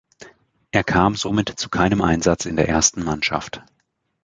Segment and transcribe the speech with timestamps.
[0.71, 3.61] Er kam somit zu keinem Einsatz in der ersten Mannschaft.